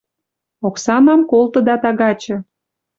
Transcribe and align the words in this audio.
Оксанам 0.67 1.21
колтыда 1.29 1.75
тагачы». 1.83 2.35